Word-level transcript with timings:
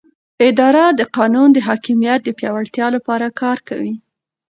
اداره 0.47 0.85
د 0.99 1.01
قانون 1.17 1.49
د 1.53 1.57
حاکمیت 1.67 2.19
د 2.23 2.29
پیاوړتیا 2.39 2.87
لپاره 2.95 3.27
کار 3.41 3.57
کوي. 3.67 3.93